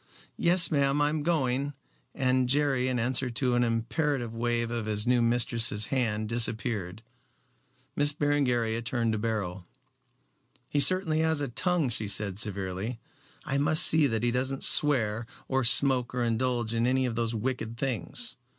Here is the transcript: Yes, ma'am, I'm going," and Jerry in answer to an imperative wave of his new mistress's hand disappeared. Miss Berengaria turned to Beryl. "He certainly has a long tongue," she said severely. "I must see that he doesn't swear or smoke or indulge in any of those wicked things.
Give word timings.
Yes, 0.39 0.71
ma'am, 0.71 0.99
I'm 0.99 1.21
going," 1.21 1.75
and 2.15 2.49
Jerry 2.49 2.87
in 2.87 2.97
answer 2.97 3.29
to 3.29 3.53
an 3.53 3.63
imperative 3.63 4.33
wave 4.33 4.71
of 4.71 4.87
his 4.87 5.05
new 5.05 5.21
mistress's 5.21 5.85
hand 5.93 6.27
disappeared. 6.27 7.03
Miss 7.95 8.11
Berengaria 8.11 8.81
turned 8.81 9.11
to 9.13 9.19
Beryl. 9.19 9.67
"He 10.67 10.79
certainly 10.79 11.19
has 11.19 11.39
a 11.39 11.43
long 11.43 11.51
tongue," 11.53 11.89
she 11.89 12.07
said 12.07 12.39
severely. 12.39 12.99
"I 13.45 13.59
must 13.59 13.83
see 13.83 14.07
that 14.07 14.23
he 14.23 14.31
doesn't 14.31 14.63
swear 14.63 15.27
or 15.47 15.63
smoke 15.63 16.15
or 16.15 16.23
indulge 16.23 16.73
in 16.73 16.87
any 16.87 17.05
of 17.05 17.13
those 17.15 17.35
wicked 17.35 17.77
things. 17.77 18.35